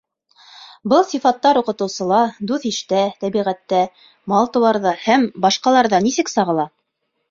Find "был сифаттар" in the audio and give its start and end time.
0.93-1.59